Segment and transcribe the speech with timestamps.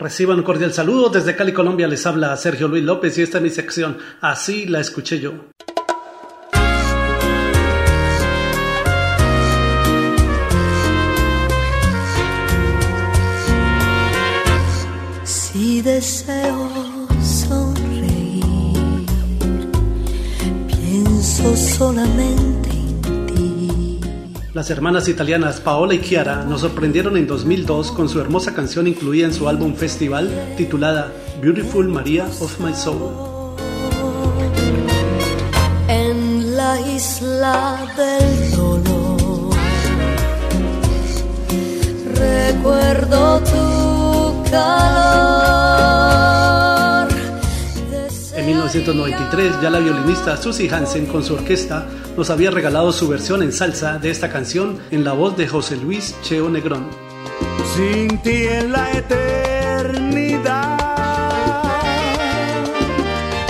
[0.00, 1.86] Reciban un cordial saludo desde Cali, Colombia.
[1.86, 3.98] Les habla Sergio Luis López y esta es mi sección.
[4.22, 5.34] Así la escuché yo.
[15.24, 19.04] Si deseo sonreír,
[20.66, 22.69] pienso solamente.
[24.52, 29.26] Las hermanas italianas Paola y Chiara nos sorprendieron en 2002 con su hermosa canción incluida
[29.26, 33.12] en su álbum festival titulada Beautiful Maria of My Soul.
[35.86, 38.59] En la isla del
[48.72, 53.52] 1993 ya la violinista Susie Hansen con su orquesta nos había regalado su versión en
[53.52, 56.86] salsa de esta canción en la voz de José Luis Cheo Negrón.
[57.74, 60.78] Sin ti en la eternidad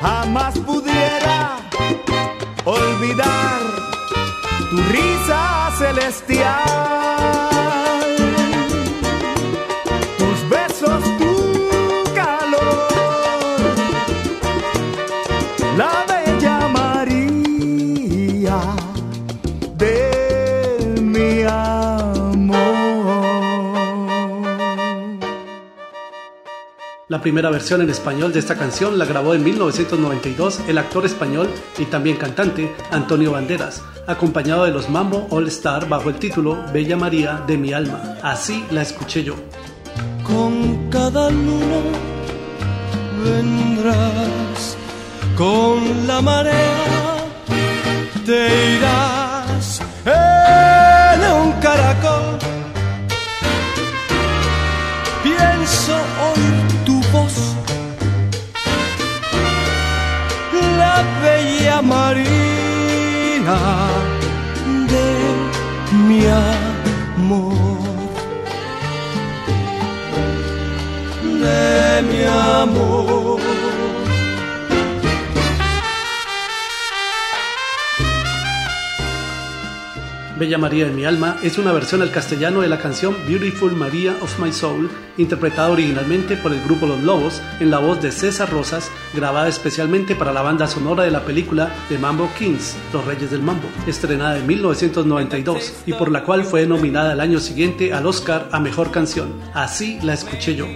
[0.00, 1.58] jamás pudiera
[2.64, 3.60] olvidar
[4.70, 7.01] tu risa celestial,
[27.12, 31.46] La primera versión en español de esta canción la grabó en 1992 el actor español
[31.76, 36.96] y también cantante Antonio Banderas, acompañado de los Mambo All Star bajo el título Bella
[36.96, 38.16] María de mi alma.
[38.22, 39.34] Así la escuché yo.
[40.24, 41.82] con cada luna
[43.22, 44.78] vendrás
[45.36, 47.26] con la marea
[48.24, 49.01] te irás
[61.92, 63.58] María
[64.92, 65.08] de
[66.06, 67.62] mi amor
[71.42, 73.51] de mi amor.
[80.42, 84.16] Bella María de mi alma, es una versión al castellano de la canción Beautiful Maria
[84.22, 88.50] of My Soul, interpretada originalmente por el grupo Los Lobos en la voz de César
[88.50, 93.30] Rosas, grabada especialmente para la banda sonora de la película The Mambo Kings, Los Reyes
[93.30, 98.04] del Mambo, estrenada en 1992 y por la cual fue nominada el año siguiente al
[98.04, 99.32] Oscar a Mejor Canción.
[99.54, 100.66] Así la escuché yo.